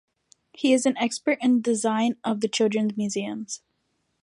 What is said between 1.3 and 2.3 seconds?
in the design